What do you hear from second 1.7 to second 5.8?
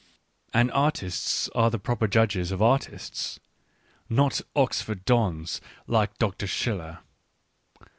proper judges of artists,— not Oxford Dons,